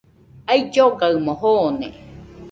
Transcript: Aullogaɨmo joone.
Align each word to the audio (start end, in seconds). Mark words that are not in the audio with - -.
Aullogaɨmo 0.51 1.33
joone. 1.41 1.87